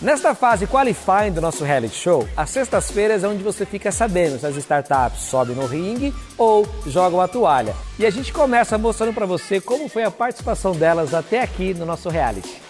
Nesta 0.00 0.32
fase 0.32 0.64
qualifying 0.64 1.32
do 1.32 1.40
nosso 1.40 1.64
reality 1.64 1.96
show, 1.96 2.28
as 2.36 2.50
sextas-feiras 2.50 3.24
é 3.24 3.28
onde 3.28 3.42
você 3.42 3.66
fica 3.66 3.90
sabendo 3.90 4.38
se 4.38 4.46
as 4.46 4.56
startups 4.56 5.22
sobem 5.22 5.56
no 5.56 5.66
ringue 5.66 6.14
ou 6.36 6.64
jogam 6.86 7.20
a 7.20 7.26
toalha. 7.26 7.74
E 7.98 8.06
a 8.06 8.10
gente 8.10 8.32
começa 8.32 8.78
mostrando 8.78 9.12
para 9.12 9.26
você 9.26 9.60
como 9.60 9.88
foi 9.88 10.04
a 10.04 10.10
participação 10.10 10.70
delas 10.70 11.14
até 11.14 11.42
aqui 11.42 11.74
no 11.74 11.84
nosso 11.84 12.08
reality. 12.08 12.62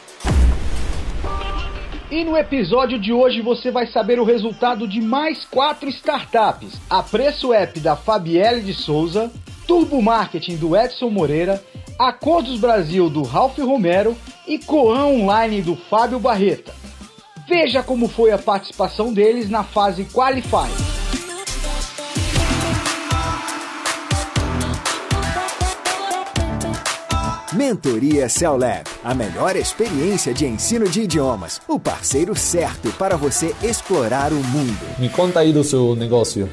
E 2.10 2.24
no 2.24 2.34
episódio 2.34 2.98
de 2.98 3.12
hoje 3.12 3.42
você 3.42 3.70
vai 3.70 3.86
saber 3.88 4.18
o 4.18 4.24
resultado 4.24 4.88
de 4.88 5.02
mais 5.02 5.44
quatro 5.44 5.90
startups: 5.90 6.80
a 6.88 7.02
Preço 7.02 7.52
App 7.52 7.78
da 7.78 7.94
Fabielle 7.94 8.62
de 8.62 8.72
Souza, 8.72 9.30
Turbo 9.66 10.00
Marketing 10.00 10.56
do 10.56 10.74
Edson 10.74 11.10
Moreira, 11.10 11.62
Acordos 11.98 12.58
Brasil 12.58 13.10
do 13.10 13.22
Ralph 13.22 13.58
Romero 13.58 14.16
e 14.46 14.58
Coan 14.58 15.04
Online 15.04 15.60
do 15.60 15.76
Fábio 15.76 16.18
Barreta. 16.18 16.77
Veja 17.48 17.82
como 17.82 18.08
foi 18.08 18.30
a 18.30 18.36
participação 18.36 19.10
deles 19.10 19.48
na 19.48 19.64
fase 19.64 20.04
Qualify. 20.04 20.68
Mentoria 27.54 28.28
CELAB, 28.28 28.84
a 29.02 29.14
melhor 29.14 29.56
experiência 29.56 30.34
de 30.34 30.46
ensino 30.46 30.86
de 30.86 31.00
idiomas, 31.00 31.58
o 31.66 31.80
parceiro 31.80 32.36
certo 32.36 32.92
para 32.98 33.16
você 33.16 33.54
explorar 33.62 34.30
o 34.30 34.36
mundo. 34.36 34.98
Me 34.98 35.08
conta 35.08 35.40
aí 35.40 35.50
do 35.50 35.64
seu 35.64 35.96
negócio. 35.96 36.50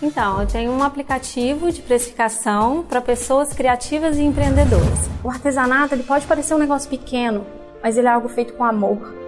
Então, 0.00 0.40
eu 0.40 0.46
tenho 0.46 0.70
um 0.70 0.84
aplicativo 0.84 1.72
de 1.72 1.82
precificação 1.82 2.84
para 2.88 3.00
pessoas 3.00 3.52
criativas 3.52 4.16
e 4.16 4.22
empreendedoras. 4.22 5.10
O 5.24 5.28
artesanato 5.28 5.96
ele 5.96 6.04
pode 6.04 6.24
parecer 6.24 6.54
um 6.54 6.58
negócio 6.58 6.88
pequeno, 6.88 7.44
mas 7.82 7.98
ele 7.98 8.06
é 8.06 8.10
algo 8.10 8.28
feito 8.28 8.54
com 8.54 8.64
amor. 8.64 9.19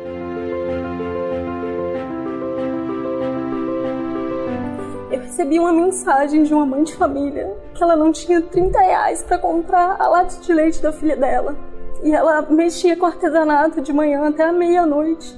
Recebi 5.33 5.59
uma 5.59 5.73
mensagem 5.73 6.43
de 6.43 6.53
uma 6.53 6.67
mãe 6.67 6.85
de 6.85 6.95
família 6.95 7.57
que 7.75 7.83
ela 7.83 7.97
não 7.97 8.13
tinha 8.13 8.43
30 8.43 8.79
reais 8.79 9.23
para 9.23 9.39
comprar 9.39 9.97
a 9.99 10.07
lata 10.07 10.37
de 10.37 10.53
leite 10.53 10.83
da 10.83 10.93
filha 10.93 11.17
dela. 11.17 11.57
E 12.03 12.13
ela 12.13 12.43
mexia 12.43 12.95
com 12.99 13.07
artesanato 13.07 13.81
de 13.81 13.95
manhã 13.95 14.29
até 14.29 14.45
a 14.45 14.53
meia-noite. 14.53 15.35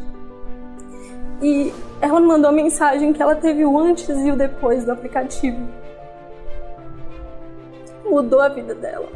E 1.40 1.72
ela 2.00 2.18
me 2.18 2.26
mandou 2.26 2.50
a 2.50 2.52
mensagem 2.52 3.12
que 3.12 3.22
ela 3.22 3.36
teve 3.36 3.64
o 3.64 3.78
antes 3.78 4.08
e 4.08 4.32
o 4.32 4.36
depois 4.36 4.84
do 4.84 4.90
aplicativo. 4.90 5.60
Mudou 8.04 8.40
a 8.40 8.48
vida 8.48 8.74
dela. 8.74 9.08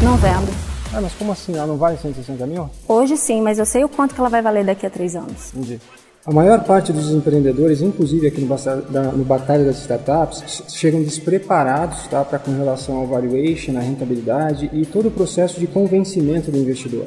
Não 0.00 0.16
vendo. 0.16 0.70
Ah, 0.94 1.00
mas 1.00 1.12
como 1.14 1.32
assim? 1.32 1.56
Ela 1.56 1.66
não 1.66 1.76
vale 1.76 1.96
160 1.96 2.46
mil? 2.46 2.70
Hoje 2.86 3.16
sim, 3.16 3.42
mas 3.42 3.58
eu 3.58 3.66
sei 3.66 3.82
o 3.82 3.88
quanto 3.88 4.14
que 4.14 4.20
ela 4.20 4.30
vai 4.30 4.42
valer 4.42 4.64
daqui 4.64 4.86
a 4.86 4.90
três 4.90 5.16
anos. 5.16 5.52
Entendi. 5.52 5.80
A 6.26 6.32
maior 6.32 6.62
parte 6.64 6.92
dos 6.92 7.10
empreendedores, 7.10 7.80
inclusive 7.80 8.26
aqui 8.26 8.42
no, 8.42 9.24
Batalha 9.24 9.64
das 9.64 9.78
Startups, 9.78 10.64
chegam 10.68 11.02
despreparados 11.02 12.06
tá, 12.08 12.22
para 12.22 12.38
com 12.38 12.54
relação 12.54 12.96
ao 12.96 13.06
valuation, 13.06 13.78
à 13.78 13.80
rentabilidade 13.80 14.68
e 14.70 14.84
todo 14.84 15.08
o 15.08 15.10
processo 15.10 15.58
de 15.58 15.66
convencimento 15.66 16.50
do 16.50 16.58
investidor. 16.58 17.06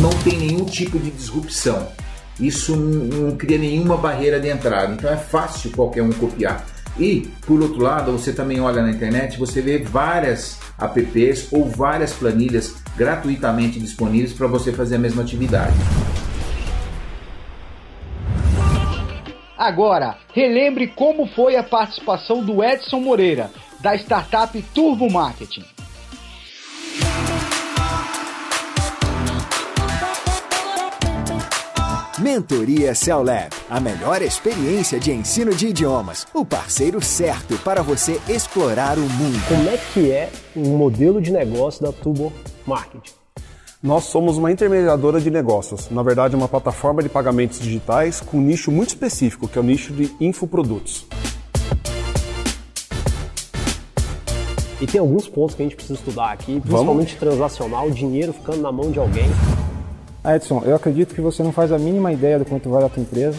Não 0.00 0.10
tem 0.22 0.38
nenhum 0.38 0.64
tipo 0.64 0.96
de 0.96 1.10
disrupção. 1.10 1.88
Isso 2.38 2.76
não 2.76 3.36
cria 3.36 3.58
nenhuma 3.58 3.96
barreira 3.96 4.38
de 4.38 4.48
entrada. 4.48 4.92
Então 4.92 5.10
é 5.10 5.16
fácil 5.16 5.72
qualquer 5.72 6.04
um 6.04 6.12
copiar. 6.12 6.64
E, 6.96 7.28
por 7.44 7.60
outro 7.60 7.82
lado, 7.82 8.12
você 8.12 8.32
também 8.32 8.60
olha 8.60 8.80
na 8.80 8.90
internet, 8.92 9.40
você 9.40 9.60
vê 9.60 9.78
várias 9.78 10.60
apps 10.80 11.48
ou 11.50 11.64
várias 11.64 12.12
planilhas 12.12 12.76
gratuitamente 12.96 13.80
disponíveis 13.80 14.32
para 14.32 14.46
você 14.46 14.72
fazer 14.72 14.94
a 14.94 14.98
mesma 15.00 15.22
atividade. 15.22 15.74
Agora, 19.64 20.18
relembre 20.34 20.88
como 20.88 21.26
foi 21.26 21.56
a 21.56 21.62
participação 21.62 22.44
do 22.44 22.62
Edson 22.62 23.00
Moreira, 23.00 23.50
da 23.80 23.94
startup 23.94 24.60
Turbo 24.74 25.10
Marketing. 25.10 25.64
Mentoria 32.18 32.94
CELAB, 32.94 33.54
a 33.70 33.80
melhor 33.80 34.20
experiência 34.20 35.00
de 35.00 35.10
ensino 35.12 35.54
de 35.54 35.68
idiomas, 35.68 36.26
o 36.34 36.44
parceiro 36.44 37.00
certo 37.00 37.56
para 37.64 37.82
você 37.82 38.20
explorar 38.28 38.98
o 38.98 39.08
mundo. 39.08 39.48
Como 39.48 39.66
é 39.70 39.78
que 39.78 40.12
é 40.12 40.30
o 40.54 40.76
modelo 40.76 41.22
de 41.22 41.32
negócio 41.32 41.82
da 41.82 41.90
Turbo 41.90 42.30
Marketing? 42.66 43.23
Nós 43.84 44.04
somos 44.04 44.38
uma 44.38 44.50
intermediadora 44.50 45.20
de 45.20 45.30
negócios, 45.30 45.90
na 45.90 46.02
verdade, 46.02 46.34
uma 46.34 46.48
plataforma 46.48 47.02
de 47.02 47.08
pagamentos 47.10 47.60
digitais 47.60 48.18
com 48.18 48.38
um 48.38 48.40
nicho 48.40 48.72
muito 48.72 48.88
específico, 48.88 49.46
que 49.46 49.58
é 49.58 49.60
o 49.60 49.62
nicho 49.62 49.92
de 49.92 50.10
infoprodutos. 50.18 51.06
E 54.80 54.86
tem 54.86 54.98
alguns 54.98 55.28
pontos 55.28 55.54
que 55.54 55.60
a 55.60 55.66
gente 55.66 55.76
precisa 55.76 55.98
estudar 55.98 56.32
aqui, 56.32 56.58
principalmente 56.60 57.14
Vamos? 57.14 57.36
transacional, 57.36 57.90
dinheiro 57.90 58.32
ficando 58.32 58.62
na 58.62 58.72
mão 58.72 58.90
de 58.90 58.98
alguém. 58.98 59.26
Edson, 60.24 60.62
eu 60.64 60.74
acredito 60.74 61.14
que 61.14 61.20
você 61.20 61.42
não 61.42 61.52
faz 61.52 61.70
a 61.70 61.78
mínima 61.78 62.10
ideia 62.10 62.38
do 62.38 62.46
quanto 62.46 62.70
vale 62.70 62.86
a 62.86 62.88
tua 62.88 63.02
empresa 63.02 63.36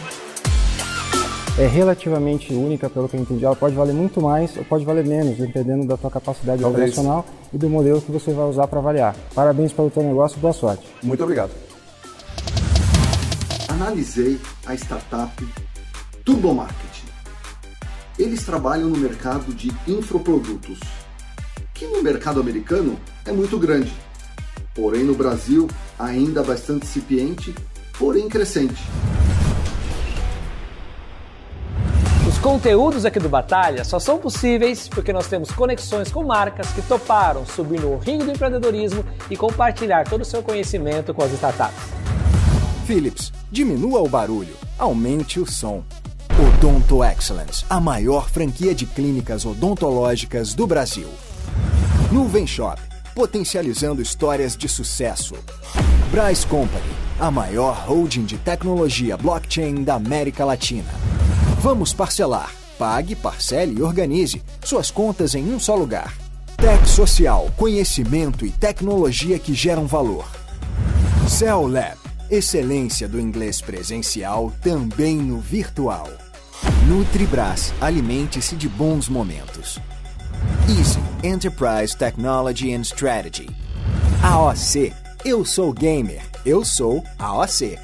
é 1.58 1.66
relativamente 1.66 2.52
única, 2.52 2.90
pelo 2.90 3.08
que 3.08 3.16
eu 3.16 3.20
entendi. 3.20 3.44
Ela 3.44 3.56
pode 3.56 3.74
valer 3.74 3.94
muito 3.94 4.20
mais 4.20 4.56
ou 4.56 4.64
pode 4.64 4.84
valer 4.84 5.06
menos, 5.06 5.38
dependendo 5.38 5.86
da 5.86 5.96
tua 5.96 6.10
capacidade 6.10 6.60
Talvez. 6.60 6.90
operacional 6.90 7.24
e 7.52 7.56
do 7.56 7.68
modelo 7.70 8.00
que 8.00 8.12
você 8.12 8.32
vai 8.32 8.46
usar 8.46 8.66
para 8.66 8.78
avaliar. 8.78 9.16
Parabéns 9.34 9.72
pelo 9.72 9.90
teu 9.90 10.02
negócio, 10.02 10.38
boa 10.38 10.52
sorte. 10.52 10.86
Muito 11.02 11.22
obrigado. 11.22 11.50
Analisei 13.68 14.38
a 14.66 14.74
startup 14.74 15.46
Turbo 16.24 16.54
Marketing. 16.54 17.06
Eles 18.18 18.44
trabalham 18.44 18.88
no 18.88 18.96
mercado 18.96 19.54
de 19.54 19.70
infoprodutos, 19.86 20.80
que 21.74 21.86
no 21.86 22.02
mercado 22.02 22.40
americano 22.40 22.98
é 23.24 23.32
muito 23.32 23.58
grande, 23.58 23.92
porém 24.74 25.04
no 25.04 25.14
Brasil 25.14 25.68
ainda 25.98 26.42
bastante 26.42 26.86
incipiente, 26.86 27.54
porém 27.98 28.28
crescente. 28.28 28.82
Conteúdos 32.46 33.04
aqui 33.04 33.18
do 33.18 33.28
Batalha 33.28 33.82
só 33.82 33.98
são 33.98 34.18
possíveis 34.18 34.86
porque 34.86 35.12
nós 35.12 35.26
temos 35.26 35.50
conexões 35.50 36.12
com 36.12 36.22
marcas 36.22 36.70
que 36.70 36.80
toparam 36.80 37.44
subir 37.44 37.80
no 37.80 37.98
ringue 37.98 38.26
do 38.26 38.30
empreendedorismo 38.30 39.04
e 39.28 39.36
compartilhar 39.36 40.08
todo 40.08 40.20
o 40.20 40.24
seu 40.24 40.44
conhecimento 40.44 41.12
com 41.12 41.24
as 41.24 41.32
startups. 41.32 41.74
Philips, 42.86 43.32
diminua 43.50 44.00
o 44.00 44.08
barulho, 44.08 44.54
aumente 44.78 45.40
o 45.40 45.46
som. 45.46 45.82
Odonto 46.38 47.02
Excellence, 47.02 47.64
a 47.68 47.80
maior 47.80 48.30
franquia 48.30 48.72
de 48.72 48.86
clínicas 48.86 49.44
odontológicas 49.44 50.54
do 50.54 50.68
Brasil. 50.68 51.08
Nuvem 52.12 52.46
Shop, 52.46 52.80
potencializando 53.12 54.00
histórias 54.00 54.56
de 54.56 54.68
sucesso. 54.68 55.34
Bryce 56.12 56.46
Company, 56.46 56.94
a 57.18 57.28
maior 57.28 57.74
holding 57.88 58.24
de 58.24 58.38
tecnologia 58.38 59.16
blockchain 59.16 59.82
da 59.82 59.94
América 59.94 60.44
Latina. 60.44 61.15
Vamos 61.60 61.92
parcelar. 61.92 62.50
Pague, 62.78 63.14
parcele 63.14 63.78
e 63.78 63.82
organize 63.82 64.42
suas 64.62 64.90
contas 64.90 65.34
em 65.34 65.54
um 65.54 65.58
só 65.58 65.74
lugar. 65.74 66.14
Tech 66.56 66.86
Social, 66.88 67.50
conhecimento 67.56 68.44
e 68.44 68.50
tecnologia 68.50 69.38
que 69.38 69.54
geram 69.54 69.86
valor. 69.86 70.26
Cell 71.28 71.66
Lab, 71.66 71.96
excelência 72.30 73.08
do 73.08 73.18
inglês 73.18 73.60
presencial 73.60 74.52
também 74.62 75.16
no 75.16 75.38
virtual. 75.38 76.08
Nutribras, 76.86 77.72
alimente-se 77.80 78.56
de 78.56 78.68
bons 78.68 79.08
momentos. 79.08 79.78
Easy 80.68 80.98
Enterprise 81.22 81.96
Technology 81.96 82.74
and 82.74 82.82
Strategy. 82.82 83.48
AOC, 84.22 84.92
eu 85.24 85.44
sou 85.44 85.72
gamer, 85.72 86.22
eu 86.44 86.64
sou 86.64 87.02
AOC. 87.18 87.78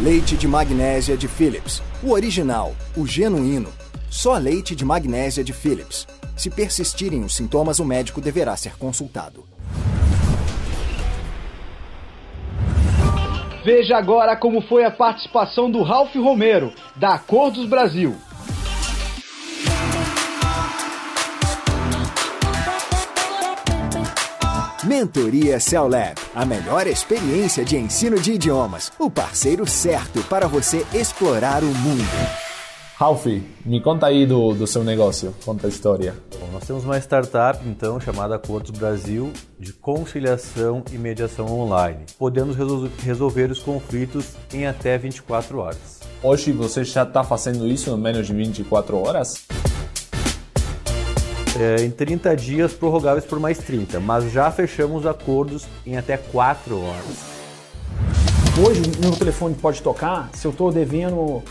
Leite 0.00 0.36
de 0.36 0.48
magnésia 0.48 1.16
de 1.16 1.28
Philips 1.28 1.82
o 2.02 2.12
original, 2.12 2.74
o 2.96 3.06
genuíno, 3.06 3.72
só 4.08 4.36
leite 4.36 4.74
de 4.74 4.84
magnésia 4.84 5.42
de 5.42 5.52
Philips. 5.52 6.06
Se 6.36 6.48
persistirem 6.48 7.24
os 7.24 7.34
sintomas, 7.34 7.80
o 7.80 7.84
médico 7.84 8.20
deverá 8.20 8.56
ser 8.56 8.76
consultado. 8.76 9.44
Veja 13.64 13.98
agora 13.98 14.36
como 14.36 14.62
foi 14.62 14.84
a 14.84 14.90
participação 14.90 15.70
do 15.70 15.82
Ralph 15.82 16.14
Romero, 16.14 16.72
da 16.96 17.14
Acordos 17.14 17.66
Brasil. 17.66 18.16
Mentoria 24.98 25.60
CELAB, 25.60 26.16
a 26.34 26.44
melhor 26.44 26.88
experiência 26.88 27.64
de 27.64 27.76
ensino 27.76 28.20
de 28.20 28.32
idiomas, 28.32 28.90
o 28.98 29.08
parceiro 29.08 29.64
certo 29.64 30.20
para 30.24 30.48
você 30.48 30.84
explorar 30.92 31.62
o 31.62 31.68
mundo. 31.68 32.02
Ralph, 32.96 33.26
me 33.64 33.80
conta 33.80 34.06
aí 34.06 34.26
do, 34.26 34.52
do 34.54 34.66
seu 34.66 34.82
negócio, 34.82 35.32
conta 35.44 35.68
a 35.68 35.70
história. 35.70 36.16
Bom, 36.40 36.48
nós 36.52 36.66
temos 36.66 36.84
uma 36.84 36.98
startup, 36.98 37.60
então, 37.64 38.00
chamada 38.00 38.34
Acordos 38.34 38.72
Brasil, 38.72 39.32
de 39.56 39.72
conciliação 39.72 40.82
e 40.92 40.98
mediação 40.98 41.46
online. 41.46 42.00
Podemos 42.18 42.56
resolver 42.98 43.52
os 43.52 43.60
conflitos 43.60 44.32
em 44.52 44.66
até 44.66 44.98
24 44.98 45.58
horas. 45.60 46.00
Hoje 46.20 46.50
você 46.50 46.82
já 46.82 47.04
está 47.04 47.22
fazendo 47.22 47.68
isso 47.68 47.88
em 47.88 47.96
menos 47.96 48.26
de 48.26 48.34
24 48.34 48.98
horas? 48.98 49.46
É, 51.60 51.82
em 51.84 51.90
30 51.90 52.36
dias, 52.36 52.72
prorrogáveis 52.72 53.24
por 53.24 53.40
mais 53.40 53.58
30, 53.58 53.98
mas 53.98 54.30
já 54.30 54.48
fechamos 54.48 55.04
acordos 55.04 55.66
em 55.84 55.96
até 55.96 56.16
4 56.16 56.80
horas. 56.80 57.38
Hoje, 58.64 58.82
meu 59.00 59.10
telefone 59.10 59.56
pode 59.56 59.82
tocar 59.82 60.30
se 60.34 60.46
eu 60.46 60.52
estou 60.52 60.70
devendo 60.70 61.42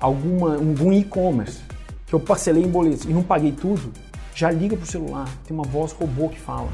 alguma, 0.00 0.54
algum 0.54 0.92
e-commerce 0.92 1.60
que 2.04 2.14
eu 2.14 2.18
parcelei 2.18 2.64
em 2.64 2.68
boletos 2.68 3.04
e 3.04 3.10
não 3.10 3.22
paguei 3.22 3.52
tudo, 3.52 3.92
já 4.34 4.50
liga 4.50 4.76
pro 4.76 4.86
celular, 4.86 5.28
tem 5.46 5.56
uma 5.56 5.64
voz 5.64 5.92
robô 5.92 6.28
que 6.28 6.40
fala. 6.40 6.68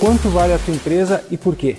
Quanto 0.00 0.30
vale 0.30 0.54
a 0.54 0.58
tua 0.58 0.74
empresa 0.74 1.22
e 1.30 1.36
por 1.36 1.54
quê? 1.54 1.76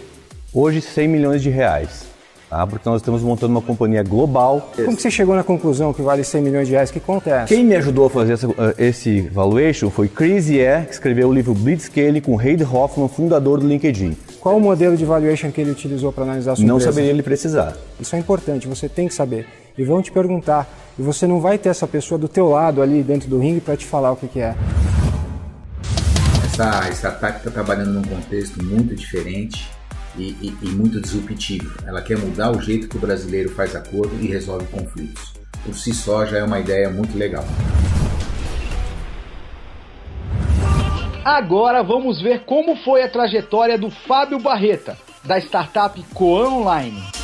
Hoje 0.54 0.82
100 0.82 1.08
milhões 1.08 1.42
de 1.42 1.50
reais. 1.50 2.17
Tá? 2.50 2.66
Porque 2.66 2.88
nós 2.88 3.02
estamos 3.02 3.22
montando 3.22 3.52
uma 3.52 3.62
companhia 3.62 4.02
global. 4.04 4.72
Como 4.76 4.96
que 4.96 5.02
você 5.02 5.12
chegou 5.12 5.36
na 5.36 5.44
conclusão 5.44 5.94
que 5.94 6.02
vale 6.02 6.24
100 6.24 6.42
milhões 6.42 6.68
de 6.68 6.74
reais? 6.74 6.90
Que 6.90 7.00
conta 7.00 7.30
é 7.30 7.34
essa? 7.34 7.46
Quem 7.48 7.64
me 7.64 7.76
ajudou 7.76 8.06
a 8.06 8.10
fazer 8.10 8.34
essa, 8.34 8.48
eh, 8.48 8.88
esse 8.88 9.22
valuation 9.22 9.90
foi 9.90 10.08
Chris 10.08 10.48
Ye, 10.48 10.86
que 10.86 10.94
escreveu 10.94 11.28
o 11.28 11.34
livro 11.34 11.54
Blitzscaling 11.54 12.22
com 12.22 12.36
Reid 12.36 12.64
Hoffman, 12.64 13.10
fundador 13.10 13.60
do 13.60 13.68
LinkedIn. 13.68 14.16
Qual 14.40 14.56
o 14.56 14.62
modelo 14.62 14.96
de 14.96 15.04
valuation 15.04 15.52
que 15.52 15.60
ele 15.60 15.72
utilizou 15.72 16.14
para 16.14 16.24
analisar 16.24 16.54
a 16.54 16.56
sua 16.56 16.66
Não 16.66 16.76
empresa? 16.76 16.92
saberia 16.92 17.12
ele 17.12 17.24
precisar. 17.24 17.76
Isso 18.00 18.16
é 18.16 18.20
importante, 18.20 18.66
você 18.66 18.88
tem 18.88 19.10
que 19.10 19.14
saber. 19.14 19.46
E 19.78 19.84
vão 19.84 20.02
te 20.02 20.12
perguntar. 20.12 20.68
E 20.98 21.02
você 21.02 21.28
não 21.28 21.42
vai 21.42 21.58
ter 21.58 21.70
essa 21.70 21.86
pessoa 21.86 22.18
do 22.18 22.30
teu 22.30 22.48
lado 22.48 22.82
ali 22.82 23.04
dentro 23.04 23.30
do 23.30 23.38
ringue 23.38 23.60
para 23.60 23.76
te 23.76 23.86
falar 23.86 24.12
o 24.14 24.16
que, 24.16 24.28
que 24.28 24.40
é. 24.40 24.56
Essa 26.46 26.90
startup 26.94 27.38
está 27.38 27.52
trabalhando 27.52 27.92
num 27.92 28.02
contexto 28.04 28.64
muito 28.64 28.96
diferente 28.96 29.77
e, 30.18 30.36
e, 30.42 30.58
e, 30.62 30.70
muito 30.70 31.00
disruptivo. 31.00 31.74
Ela 31.86 32.02
quer 32.02 32.18
mudar 32.18 32.52
o 32.52 32.62
jeito 32.62 32.88
que 32.88 32.98
o 32.98 33.00
brasileiro 33.00 33.50
faz 33.50 33.76
acordo 33.76 34.16
e 34.22 34.28
resolve 34.28 34.66
conflitos. 34.68 35.34
Por 35.64 35.76
si 35.76 35.94
só 35.94 36.26
já 36.26 36.38
é 36.40 36.44
uma 36.44 36.60
ideia 36.60 36.90
muito 36.90 37.18
legal. 37.18 37.46
Agora 41.24 41.84
vamos 41.84 42.22
ver 42.22 42.46
como 42.46 42.76
foi 42.78 43.04
a 43.04 43.10
trajetória 43.10 43.78
do 43.78 43.90
Fábio 43.90 44.40
Barreta, 44.40 44.98
da 45.26 45.38
startup 45.38 46.02
Coan 46.14 46.50
Online. 46.50 47.17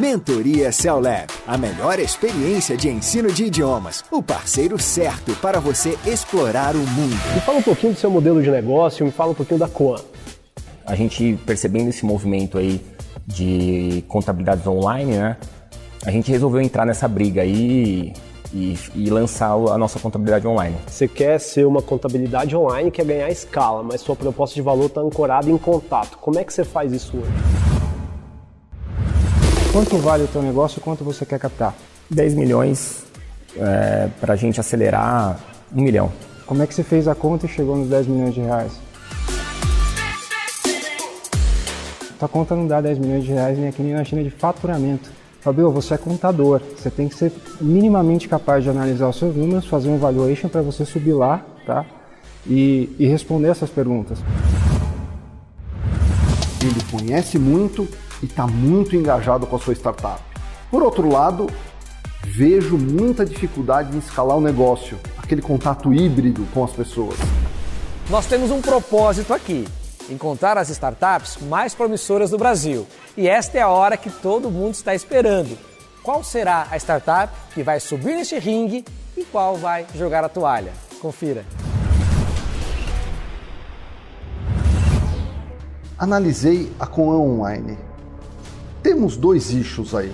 Mentoria 0.00 0.72
Cellab, 0.72 1.26
a 1.46 1.58
melhor 1.58 1.98
experiência 1.98 2.74
de 2.74 2.88
ensino 2.88 3.30
de 3.30 3.44
idiomas, 3.44 4.02
o 4.10 4.22
parceiro 4.22 4.78
certo 4.78 5.36
para 5.42 5.60
você 5.60 5.98
explorar 6.06 6.74
o 6.74 6.78
mundo. 6.78 7.34
Me 7.34 7.40
fala 7.42 7.58
um 7.58 7.62
pouquinho 7.62 7.92
do 7.92 7.98
seu 7.98 8.10
modelo 8.10 8.42
de 8.42 8.50
negócio, 8.50 9.04
me 9.04 9.12
fala 9.12 9.32
um 9.32 9.34
pouquinho 9.34 9.60
da 9.60 9.68
Coan. 9.68 10.00
A 10.86 10.94
gente 10.94 11.38
percebendo 11.44 11.90
esse 11.90 12.06
movimento 12.06 12.56
aí 12.56 12.80
de 13.26 14.02
contabilidades 14.08 14.66
online, 14.66 15.16
né? 15.16 15.36
a 16.06 16.10
gente 16.10 16.30
resolveu 16.30 16.62
entrar 16.62 16.86
nessa 16.86 17.06
briga 17.06 17.42
aí 17.42 18.14
e, 18.54 18.78
e, 18.94 19.10
lançar 19.10 19.50
a 19.50 19.76
nossa 19.76 19.98
contabilidade 20.00 20.46
online. 20.46 20.76
Você 20.86 21.06
quer 21.06 21.38
ser 21.38 21.66
uma 21.66 21.82
contabilidade 21.82 22.56
online, 22.56 22.90
quer 22.90 23.04
ganhar 23.04 23.28
escala, 23.28 23.82
mas 23.82 24.00
sua 24.00 24.16
proposta 24.16 24.54
de 24.54 24.62
valor 24.62 24.86
está 24.86 25.02
ancorada 25.02 25.50
em 25.50 25.58
contato. 25.58 26.16
Como 26.16 26.38
é 26.38 26.44
que 26.44 26.54
você 26.54 26.64
faz 26.64 26.90
isso 26.90 27.18
hoje? 27.18 27.69
Quanto 29.72 29.98
vale 29.98 30.24
o 30.24 30.26
teu 30.26 30.42
negócio 30.42 30.80
e 30.80 30.82
quanto 30.82 31.04
você 31.04 31.24
quer 31.24 31.38
captar? 31.38 31.76
10 32.10 32.34
milhões 32.34 33.04
é, 33.56 34.08
para 34.20 34.32
a 34.32 34.36
gente 34.36 34.58
acelerar 34.58 35.38
um 35.72 35.82
milhão. 35.82 36.10
Como 36.44 36.60
é 36.60 36.66
que 36.66 36.74
você 36.74 36.82
fez 36.82 37.06
a 37.06 37.14
conta 37.14 37.46
e 37.46 37.48
chegou 37.48 37.76
nos 37.76 37.88
10 37.88 38.08
milhões 38.08 38.34
de 38.34 38.40
reais? 38.40 38.72
Tua 42.18 42.28
conta 42.28 42.56
não 42.56 42.66
dá 42.66 42.80
10 42.80 42.98
milhões 42.98 43.22
de 43.22 43.30
reais 43.30 43.56
nem 43.56 43.68
aqui 43.68 43.80
nem 43.80 43.94
na 43.94 44.02
China 44.02 44.24
de 44.24 44.30
faturamento. 44.30 45.08
Fabio, 45.40 45.70
você 45.70 45.94
é 45.94 45.98
contador, 45.98 46.60
você 46.76 46.90
tem 46.90 47.08
que 47.08 47.14
ser 47.14 47.32
minimamente 47.60 48.28
capaz 48.28 48.64
de 48.64 48.70
analisar 48.70 49.08
os 49.08 49.16
seus 49.16 49.36
números, 49.36 49.66
fazer 49.66 49.88
um 49.88 49.98
valuation 49.98 50.48
para 50.48 50.62
você 50.62 50.84
subir 50.84 51.12
lá, 51.12 51.46
tá? 51.64 51.86
E, 52.44 52.94
e 52.98 53.06
responder 53.06 53.48
essas 53.48 53.70
perguntas. 53.70 54.18
Ele 56.60 56.82
conhece 56.90 57.38
muito 57.38 57.88
e 58.22 58.26
está 58.26 58.46
muito 58.46 58.96
engajado 58.96 59.46
com 59.46 59.56
a 59.56 59.58
sua 59.58 59.74
startup. 59.74 60.20
Por 60.70 60.82
outro 60.82 61.08
lado, 61.08 61.48
vejo 62.24 62.76
muita 62.76 63.24
dificuldade 63.24 63.94
em 63.94 63.98
escalar 63.98 64.36
o 64.36 64.40
negócio, 64.40 64.98
aquele 65.18 65.42
contato 65.42 65.92
híbrido 65.92 66.46
com 66.52 66.64
as 66.64 66.72
pessoas. 66.72 67.16
Nós 68.08 68.26
temos 68.26 68.50
um 68.50 68.60
propósito 68.60 69.32
aqui 69.32 69.66
encontrar 70.08 70.58
as 70.58 70.68
startups 70.68 71.38
mais 71.42 71.74
promissoras 71.74 72.30
do 72.30 72.38
Brasil. 72.38 72.86
E 73.16 73.28
esta 73.28 73.58
é 73.58 73.62
a 73.62 73.68
hora 73.68 73.96
que 73.96 74.10
todo 74.10 74.50
mundo 74.50 74.74
está 74.74 74.94
esperando. 74.94 75.56
Qual 76.02 76.24
será 76.24 76.66
a 76.70 76.76
startup 76.76 77.32
que 77.54 77.62
vai 77.62 77.78
subir 77.78 78.14
neste 78.14 78.38
ringue 78.38 78.84
e 79.16 79.24
qual 79.24 79.56
vai 79.56 79.86
jogar 79.94 80.24
a 80.24 80.28
toalha? 80.28 80.72
Confira. 81.00 81.44
Analisei 85.98 86.72
a 86.80 86.86
Coan 86.86 87.18
Online. 87.18 87.89
Temos 88.82 89.16
dois 89.16 89.50
issues 89.50 89.94
aí. 89.94 90.12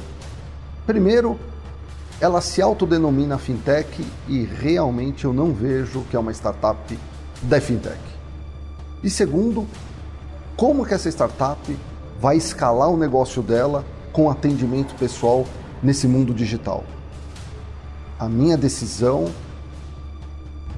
Primeiro, 0.86 1.38
ela 2.20 2.40
se 2.40 2.60
autodenomina 2.60 3.38
fintech 3.38 4.04
e 4.26 4.44
realmente 4.44 5.24
eu 5.24 5.32
não 5.32 5.52
vejo 5.52 6.02
que 6.10 6.16
é 6.16 6.18
uma 6.18 6.32
startup 6.32 6.98
da 7.42 7.60
fintech. 7.60 7.98
E 9.04 9.10
segundo, 9.10 9.66
como 10.56 10.84
que 10.84 10.94
essa 10.94 11.08
startup 11.08 11.78
vai 12.20 12.36
escalar 12.36 12.88
o 12.88 12.96
negócio 12.96 13.42
dela 13.42 13.84
com 14.12 14.30
atendimento 14.30 14.94
pessoal 14.94 15.46
nesse 15.82 16.08
mundo 16.08 16.32
digital? 16.32 16.82
A 18.18 18.28
minha 18.28 18.56
decisão 18.56 19.26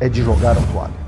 é 0.00 0.08
de 0.08 0.22
jogar 0.22 0.58
a 0.58 0.72
toalha. 0.72 1.07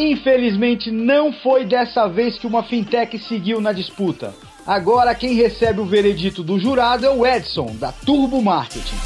Infelizmente, 0.00 0.90
não 0.90 1.30
foi 1.30 1.66
dessa 1.66 2.08
vez 2.08 2.38
que 2.38 2.46
uma 2.46 2.62
fintech 2.62 3.18
seguiu 3.18 3.60
na 3.60 3.70
disputa. 3.70 4.34
Agora, 4.66 5.14
quem 5.14 5.34
recebe 5.34 5.78
o 5.78 5.84
veredito 5.84 6.42
do 6.42 6.58
jurado 6.58 7.04
é 7.04 7.10
o 7.10 7.26
Edson, 7.26 7.76
da 7.78 7.92
Turbo 7.92 8.40
Marketing. 8.40 8.96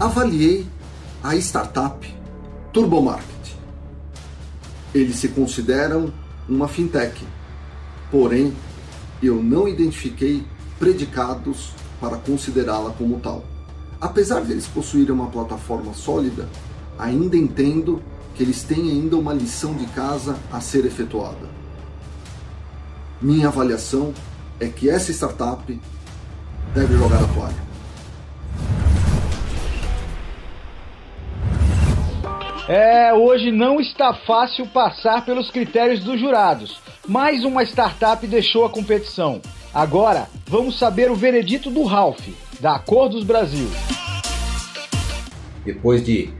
Avaliei 0.00 0.66
a 1.22 1.36
startup 1.36 2.04
Turbomarket. 2.72 3.28
Eles 4.92 5.14
se 5.14 5.28
consideram 5.28 6.12
uma 6.48 6.66
fintech, 6.66 7.24
porém 8.10 8.52
eu 9.22 9.40
não 9.40 9.68
identifiquei 9.68 10.42
predicados 10.80 11.70
para 12.00 12.16
considerá-la 12.16 12.90
como 12.90 13.20
tal. 13.20 13.44
Apesar 14.00 14.40
de 14.40 14.50
eles 14.50 14.66
possuírem 14.66 15.12
uma 15.12 15.28
plataforma 15.28 15.94
sólida, 15.94 16.48
ainda 16.98 17.36
entendo 17.36 18.02
que 18.38 18.44
eles 18.44 18.62
têm 18.62 18.88
ainda 18.92 19.16
uma 19.16 19.34
lição 19.34 19.74
de 19.74 19.84
casa 19.86 20.38
a 20.52 20.60
ser 20.60 20.86
efetuada. 20.86 21.48
Minha 23.20 23.48
avaliação 23.48 24.14
é 24.60 24.68
que 24.68 24.88
essa 24.88 25.10
startup 25.10 25.80
deve 26.72 26.96
jogar 26.96 27.20
a 27.20 27.26
toalha. 27.34 27.68
É, 32.68 33.12
hoje 33.12 33.50
não 33.50 33.80
está 33.80 34.14
fácil 34.14 34.68
passar 34.68 35.24
pelos 35.24 35.50
critérios 35.50 36.04
dos 36.04 36.20
jurados. 36.20 36.80
Mais 37.08 37.44
uma 37.44 37.64
startup 37.64 38.24
deixou 38.24 38.64
a 38.64 38.70
competição. 38.70 39.42
Agora, 39.74 40.28
vamos 40.46 40.78
saber 40.78 41.10
o 41.10 41.16
veredito 41.16 41.72
do 41.72 41.82
Ralph, 41.82 42.28
da 42.60 42.76
Acordos 42.76 43.24
Brasil. 43.24 43.68
Depois 45.64 46.04
de 46.04 46.32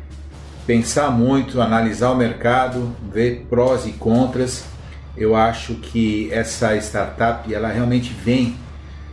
pensar 0.69 1.11
muito, 1.11 1.63
analisar 1.63 2.11
o 2.11 2.15
mercado, 2.15 2.95
ver 3.11 3.47
prós 3.49 3.87
e 3.87 3.93
contras, 3.93 4.65
eu 5.17 5.35
acho 5.35 5.77
que 5.77 6.31
essa 6.31 6.77
startup 6.77 7.53
ela 7.53 7.69
realmente 7.69 8.13
vem 8.13 8.55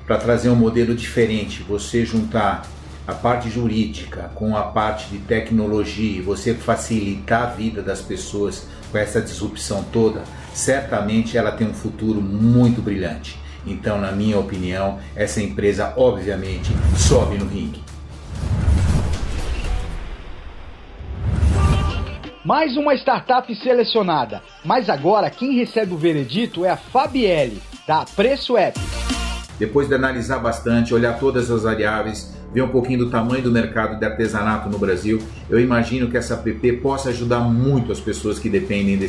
para 0.05 0.17
trazer 0.17 0.49
um 0.49 0.55
modelo 0.55 0.93
diferente. 0.93 1.63
Você 1.63 2.03
juntar 2.05 2.67
a 3.07 3.13
parte 3.13 3.49
jurídica 3.49 4.29
com 4.35 4.57
a 4.57 4.63
parte 4.63 5.07
de 5.09 5.19
tecnologia 5.19 6.19
e 6.19 6.21
você 6.21 6.53
facilitar 6.53 7.43
a 7.43 7.45
vida 7.45 7.81
das 7.81 8.01
pessoas 8.01 8.67
com 8.91 8.97
essa 8.97 9.21
disrupção 9.21 9.81
toda, 9.93 10.23
certamente 10.53 11.37
ela 11.37 11.53
tem 11.53 11.69
um 11.69 11.73
futuro 11.73 12.21
muito 12.21 12.81
brilhante. 12.81 13.39
Então, 13.65 13.97
na 13.97 14.11
minha 14.11 14.37
opinião, 14.37 14.99
essa 15.15 15.41
empresa 15.41 15.93
obviamente 15.95 16.69
sobe 16.97 17.37
no 17.37 17.47
ringue. 17.47 17.94
Mais 22.45 22.77
uma 22.77 22.93
startup 22.93 23.55
selecionada, 23.55 24.43
mas 24.63 24.87
agora 24.87 25.31
quem 25.31 25.55
recebe 25.55 25.95
o 25.95 25.97
veredito 25.97 26.63
é 26.63 26.69
a 26.69 26.77
Fabielle, 26.77 27.59
da 27.87 28.05
Preço 28.05 28.55
App. 28.55 28.79
Depois 29.57 29.87
de 29.87 29.95
analisar 29.95 30.37
bastante, 30.37 30.93
olhar 30.93 31.17
todas 31.17 31.49
as 31.49 31.63
variáveis, 31.63 32.35
ver 32.53 32.61
um 32.61 32.67
pouquinho 32.67 32.99
do 32.99 33.09
tamanho 33.09 33.41
do 33.41 33.51
mercado 33.51 33.97
de 33.97 34.05
artesanato 34.05 34.69
no 34.69 34.77
Brasil, 34.77 35.19
eu 35.49 35.59
imagino 35.59 36.07
que 36.07 36.17
essa 36.17 36.35
app 36.35 36.71
possa 36.73 37.09
ajudar 37.09 37.39
muito 37.39 37.91
as 37.91 37.99
pessoas 37.99 38.37
que 38.37 38.47
dependem 38.47 38.95
desse 38.95 39.03